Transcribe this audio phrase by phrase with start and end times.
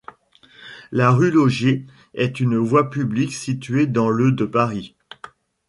[0.91, 4.95] La rue Laugier est une voie publique située dans le de Paris.